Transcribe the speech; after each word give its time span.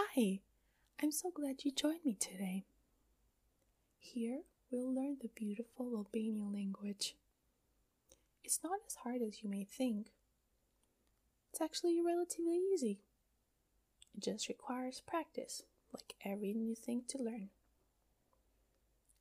Hi, 0.00 0.38
I'm 1.02 1.10
so 1.10 1.32
glad 1.34 1.64
you 1.64 1.72
joined 1.72 2.04
me 2.04 2.14
today. 2.14 2.62
Here 3.98 4.42
we'll 4.70 4.94
learn 4.94 5.16
the 5.20 5.30
beautiful 5.34 5.92
Albanian 5.92 6.52
language. 6.52 7.16
It's 8.44 8.60
not 8.62 8.78
as 8.86 8.94
hard 9.02 9.22
as 9.22 9.42
you 9.42 9.50
may 9.50 9.64
think. 9.64 10.12
It's 11.50 11.60
actually 11.60 12.00
relatively 12.00 12.60
easy. 12.72 13.00
It 14.16 14.22
just 14.22 14.48
requires 14.48 15.02
practice, 15.04 15.64
like 15.92 16.14
every 16.24 16.52
new 16.52 16.76
thing 16.76 17.02
to 17.08 17.18
learn. 17.18 17.48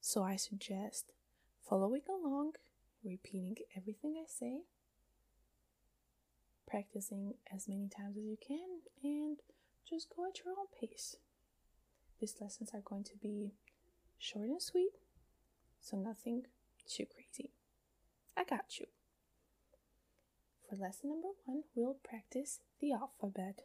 So 0.00 0.24
I 0.24 0.34
suggest 0.34 1.12
following 1.68 2.02
along, 2.08 2.54
repeating 3.04 3.58
everything 3.76 4.16
I 4.20 4.26
say, 4.26 4.62
practicing 6.68 7.34
as 7.54 7.68
many 7.68 7.88
times 7.88 8.16
as 8.16 8.24
you 8.24 8.38
can, 8.44 8.80
and 9.04 9.36
just 9.88 10.08
go 10.14 10.26
at 10.26 10.38
your 10.44 10.54
own 10.58 10.66
pace. 10.80 11.16
These 12.20 12.36
lessons 12.40 12.70
are 12.72 12.80
going 12.80 13.04
to 13.04 13.16
be 13.20 13.52
short 14.18 14.48
and 14.48 14.62
sweet, 14.62 14.92
so 15.80 15.96
nothing 15.96 16.46
too 16.88 17.06
crazy. 17.06 17.50
I 18.36 18.44
got 18.44 18.78
you. 18.78 18.86
For 20.68 20.76
lesson 20.76 21.10
number 21.10 21.28
one, 21.44 21.64
we'll 21.74 21.98
practice 22.02 22.60
the 22.80 22.92
alphabet. 22.92 23.62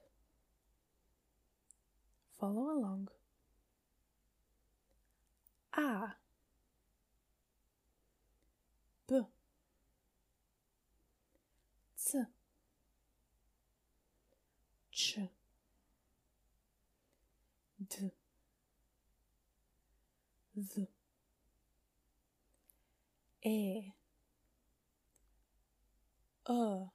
Follow 2.39 2.71
along. 2.71 3.09
A 5.77 6.15
B 9.07 9.21
C 11.95 12.19
Ç 14.93 15.29
D 17.87 18.11
Z. 20.61 20.87
I 23.45 23.93
F. 26.49 26.89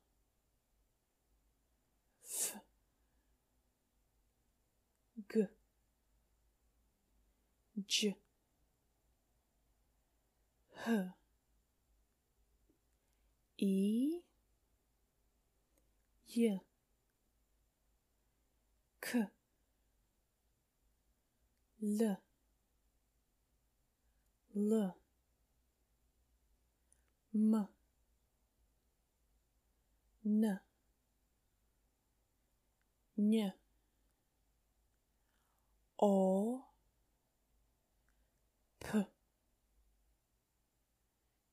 G. 5.33 5.49
J 7.87 8.17
H. 10.87 11.15
I. 13.63 14.21
J. 16.29 16.61
K. 19.01 19.27
L 21.83 22.24
L. 24.57 24.95
M. 27.35 27.69
N. 30.25 30.61
Ñ. 33.19 33.53
O. 35.99 36.63
P. 38.81 39.07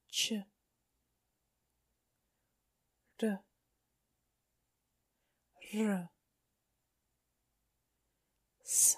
Ç 0.10 0.44
R. 3.20 3.40
R 5.74 6.10
S 8.64 8.98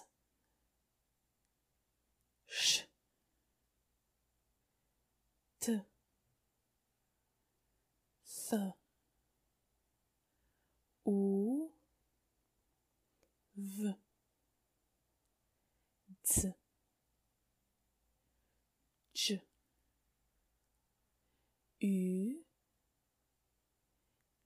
Ş 2.48 2.88
T 5.60 5.86
Th 8.54 8.74
U 11.08 11.72
V. 13.58 13.96
Z 16.24 16.54
Ç 19.16 19.42
Ü. 21.82 22.44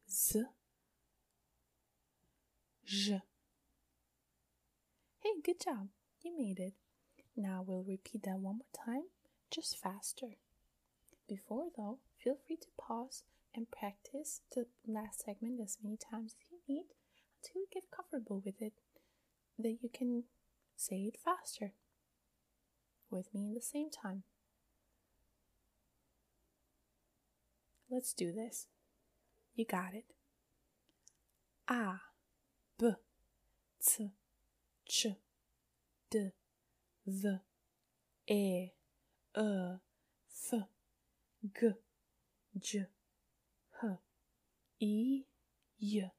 Z. 0.08 0.46
J 2.86 3.22
Hey, 5.20 5.34
good 5.44 5.60
job. 5.60 5.90
You 6.22 6.32
made 6.38 6.60
it. 6.60 6.74
Now 7.36 7.62
we'll 7.68 7.84
repeat 7.84 8.24
that 8.24 8.40
one 8.40 8.60
more 8.60 8.86
time, 8.86 9.10
just 9.52 9.76
faster. 9.78 10.38
Before 11.28 11.68
though, 11.76 12.00
feel 12.18 12.38
free 12.48 12.56
to 12.56 12.68
pause 12.78 13.24
and 13.58 13.72
practice 13.72 14.42
the 14.56 14.68
last 14.88 15.26
segment 15.26 15.60
as 15.60 15.80
many 15.84 15.98
times 15.98 16.36
as 16.40 16.46
you 16.52 16.60
need 16.76 16.86
until 17.42 17.62
you 17.62 17.68
get 17.74 17.84
comfortable 17.94 18.42
with 18.46 18.62
it, 18.62 18.74
that 19.58 19.78
you 19.82 19.90
can 19.92 20.26
say 20.76 20.98
it 20.98 21.18
faster 21.26 21.74
with 23.10 23.34
me 23.34 23.48
in 23.48 23.56
the 23.56 23.62
same 23.62 23.90
time. 23.90 24.24
Let's 27.90 28.14
do 28.14 28.32
this. 28.32 28.68
You 29.56 29.66
got 29.66 29.94
it. 29.94 30.06
A, 31.70 32.00
B, 32.78 32.92
C, 33.80 34.12
Ç, 34.88 35.16
D, 36.12 36.30
V, 37.08 37.38
E, 38.28 38.70
I, 39.36 39.76
F, 40.54 40.64
G, 41.60 41.74
J, 42.60 42.86
I, 44.80 45.26
J, 45.80 46.12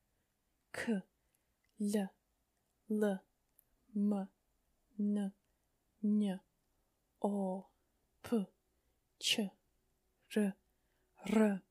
K, 0.72 1.02
L, 1.80 2.10
L, 2.90 3.20
M, 3.94 4.28
N, 4.98 5.32
Ñ, 6.04 6.40
O, 7.22 7.66
P, 8.22 8.46
Q, 9.20 9.50
R, 10.36 10.56
R, 11.30 11.62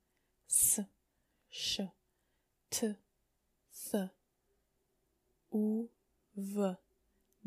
S, 0.49 0.79
Š, 1.49 1.81
T, 2.69 2.95
Th, 3.69 4.09
U, 5.51 5.89
V, 6.35 6.75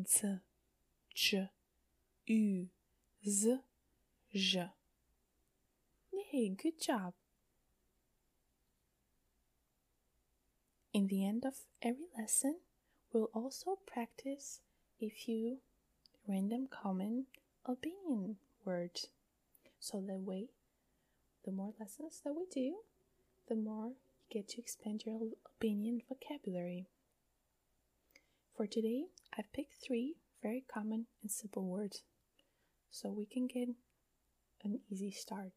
Z, 0.06 0.40
Č, 1.14 1.48
U, 2.28 2.68
Z, 3.24 3.60
Ž. 4.34 4.70
Hey, 6.12 6.50
good 6.50 6.78
job. 6.78 7.19
In 10.92 11.06
the 11.06 11.24
end 11.24 11.44
of 11.44 11.54
every 11.82 12.08
lesson, 12.18 12.56
we'll 13.12 13.30
also 13.32 13.78
practice 13.86 14.60
a 15.00 15.08
few 15.08 15.58
random 16.26 16.66
common 16.68 17.26
Albanian 17.68 18.38
words. 18.64 19.06
So 19.78 20.00
that 20.00 20.18
way, 20.18 20.48
the 21.44 21.52
more 21.52 21.72
lessons 21.78 22.20
that 22.24 22.32
we 22.32 22.44
do, 22.52 22.78
the 23.48 23.54
more 23.54 23.86
you 23.86 23.94
get 24.32 24.48
to 24.48 24.60
expand 24.60 25.04
your 25.06 25.20
Albanian 25.46 26.02
vocabulary. 26.08 26.86
For 28.56 28.66
today, 28.66 29.04
I've 29.38 29.52
picked 29.52 29.74
three 29.80 30.16
very 30.42 30.64
common 30.72 31.06
and 31.22 31.30
simple 31.30 31.66
words 31.66 32.02
so 32.90 33.10
we 33.10 33.26
can 33.26 33.46
get 33.46 33.68
an 34.64 34.80
easy 34.90 35.12
start. 35.12 35.52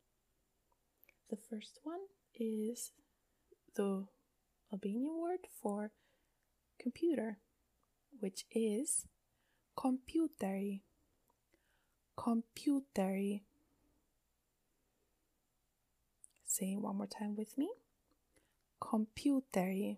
The 1.32 1.38
first 1.38 1.80
one 1.84 2.02
is 2.36 2.92
the 3.76 4.06
Albanian 4.74 5.22
word 5.22 5.48
for 5.62 5.92
computer, 6.80 7.38
which 8.20 8.46
is 8.52 9.06
computeri. 9.78 10.82
Computeri. 12.18 13.42
Say 16.44 16.76
one 16.76 16.98
more 16.98 17.06
time 17.06 17.36
with 17.36 17.56
me. 17.56 17.70
Computeri. 18.82 19.98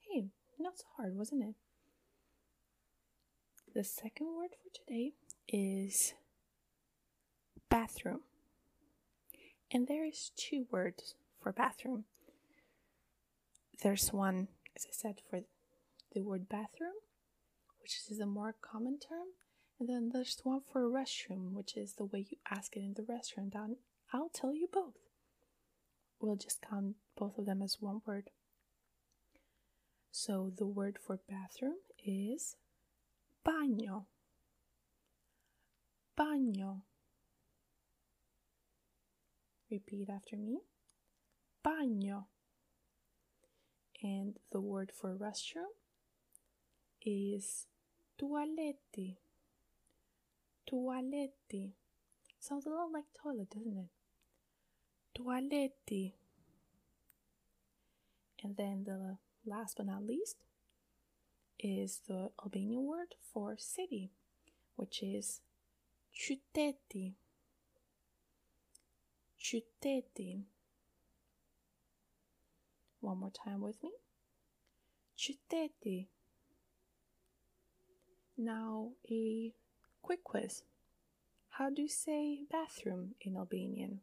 Hey, 0.00 0.26
not 0.58 0.78
so 0.78 0.84
hard, 0.96 1.16
wasn't 1.16 1.44
it? 1.44 1.54
The 3.76 3.84
second 3.84 4.26
word 4.36 4.50
for 4.50 4.76
today 4.76 5.12
is 5.48 6.14
bathroom. 7.70 8.22
And 9.70 9.86
there 9.86 10.04
is 10.04 10.32
two 10.36 10.66
words 10.72 11.14
for 11.40 11.52
bathroom. 11.52 12.06
There's 13.82 14.12
one, 14.12 14.48
as 14.76 14.86
I 14.88 14.92
said, 14.92 15.20
for 15.28 15.40
the 16.12 16.22
word 16.22 16.48
bathroom, 16.48 16.94
which 17.80 17.98
is 18.10 18.20
a 18.20 18.26
more 18.26 18.54
common 18.60 18.98
term, 18.98 19.28
and 19.78 19.88
then 19.88 20.10
there's 20.12 20.38
one 20.42 20.60
for 20.72 20.88
restroom, 20.88 21.52
which 21.52 21.76
is 21.76 21.94
the 21.94 22.04
way 22.04 22.26
you 22.30 22.38
ask 22.50 22.76
it 22.76 22.80
in 22.80 22.94
the 22.94 23.02
restaurant. 23.02 23.54
I'll 24.12 24.30
tell 24.30 24.54
you 24.54 24.68
both. 24.72 24.94
We'll 26.20 26.36
just 26.36 26.62
count 26.62 26.96
both 27.18 27.36
of 27.36 27.46
them 27.46 27.60
as 27.60 27.78
one 27.80 28.00
word. 28.06 28.30
So 30.10 30.52
the 30.56 30.66
word 30.66 30.98
for 31.04 31.18
bathroom 31.28 31.78
is 32.02 32.56
bagno. 33.46 34.04
Bagno. 36.16 36.82
Repeat 39.70 40.08
after 40.08 40.36
me. 40.36 40.60
Bagno. 41.66 42.26
And 44.04 44.38
the 44.52 44.60
word 44.60 44.92
for 44.94 45.16
restroom 45.16 45.72
is 47.00 47.66
toaletti. 48.20 49.16
Toaletti. 50.70 51.70
Sounds 52.38 52.66
a 52.66 52.68
lot 52.68 52.92
like 52.92 53.04
toilet, 53.14 53.48
doesn't 53.48 53.78
it? 53.78 55.18
Toaletti. 55.18 56.12
And 58.42 58.58
then 58.58 58.84
the 58.84 59.16
last 59.46 59.78
but 59.78 59.86
not 59.86 60.04
least 60.04 60.36
is 61.58 62.02
the 62.06 62.28
Albanian 62.42 62.84
word 62.84 63.14
for 63.32 63.56
city, 63.56 64.10
which 64.76 65.02
is 65.02 65.40
qyteti. 66.14 67.14
Qyteti. 69.42 70.42
One 73.04 73.20
more 73.20 73.30
time 73.30 73.60
with 73.60 73.76
me. 73.82 73.92
Qyteti. 75.18 76.06
Now, 78.38 78.92
a 79.10 79.52
quick 80.00 80.24
quiz. 80.24 80.62
How 81.50 81.68
do 81.68 81.82
you 81.82 81.88
say 81.88 82.46
bathroom 82.50 83.14
in 83.20 83.36
Albanian? 83.36 84.00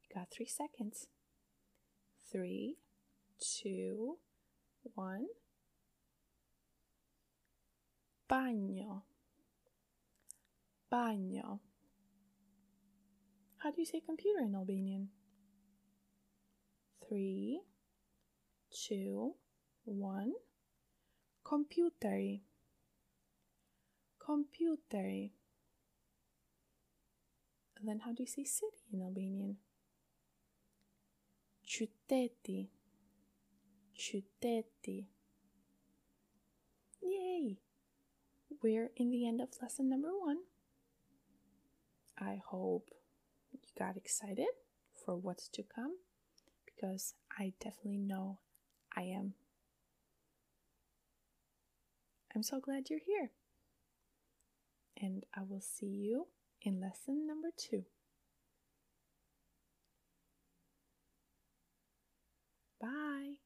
You 0.00 0.14
got 0.14 0.30
three 0.30 0.46
seconds. 0.46 1.08
Three, 2.32 2.78
two, 3.38 4.16
one. 4.94 5.26
Bagno. 8.30 9.02
Bagno. 10.90 11.60
How 13.58 13.70
do 13.70 13.76
you 13.76 13.84
say 13.84 14.00
computer 14.00 14.40
in 14.42 14.54
Albanian? 14.54 15.10
Three, 17.06 17.60
two, 18.76 19.34
one. 19.84 20.32
Computer. 21.44 22.40
Computer. 24.24 25.30
Then 27.82 28.00
how 28.00 28.12
do 28.12 28.22
you 28.22 28.26
say 28.26 28.44
city 28.44 28.82
in 28.92 29.02
Albanian? 29.02 29.56
Qyteti. 31.66 32.68
Qyteti. 33.96 35.06
Yay! 37.02 37.58
We're 38.62 38.90
in 38.96 39.10
the 39.10 39.26
end 39.26 39.40
of 39.40 39.50
lesson 39.62 39.88
number 39.88 40.08
one. 40.18 40.38
I 42.18 42.40
hope 42.44 42.88
you 43.52 43.60
got 43.78 43.96
excited 43.96 44.46
for 45.04 45.16
what's 45.16 45.48
to 45.50 45.62
come 45.62 45.96
because 46.64 47.14
I 47.38 47.52
definitely 47.60 47.98
know 47.98 48.38
I 48.96 49.02
am. 49.02 49.34
I'm 52.34 52.42
so 52.42 52.60
glad 52.60 52.90
you're 52.90 52.98
here. 52.98 53.30
And 55.00 55.24
I 55.34 55.42
will 55.42 55.60
see 55.60 55.86
you 55.86 56.28
in 56.62 56.80
lesson 56.80 57.26
number 57.26 57.48
two. 57.56 57.84
Bye. 62.80 63.45